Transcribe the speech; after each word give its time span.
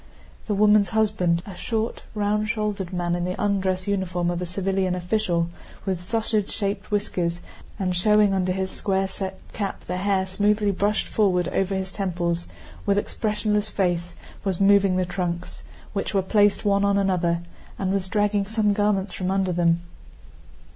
The 0.47 0.55
woman's 0.55 0.89
husband, 0.89 1.43
a 1.45 1.55
short, 1.55 2.01
round 2.15 2.49
shouldered 2.49 2.91
man 2.91 3.13
in 3.13 3.23
the 3.23 3.39
undress 3.39 3.87
uniform 3.87 4.31
of 4.31 4.41
a 4.41 4.47
civilian 4.47 4.95
official, 4.95 5.49
with 5.85 6.09
sausage 6.09 6.49
shaped 6.49 6.89
whiskers 6.89 7.39
and 7.77 7.95
showing 7.95 8.33
under 8.33 8.51
his 8.51 8.71
square 8.71 9.07
set 9.07 9.37
cap 9.53 9.85
the 9.85 9.97
hair 9.97 10.25
smoothly 10.25 10.71
brushed 10.71 11.05
forward 11.07 11.49
over 11.49 11.75
his 11.75 11.91
temples, 11.91 12.47
with 12.83 12.97
expressionless 12.97 13.69
face 13.69 14.15
was 14.43 14.59
moving 14.59 14.95
the 14.95 15.05
trunks, 15.05 15.61
which 15.93 16.15
were 16.15 16.23
placed 16.23 16.65
one 16.65 16.83
on 16.83 16.97
another, 16.97 17.41
and 17.77 17.93
was 17.93 18.07
dragging 18.07 18.47
some 18.47 18.73
garments 18.73 19.13
from 19.13 19.29
under 19.29 19.51
them. 19.51 19.81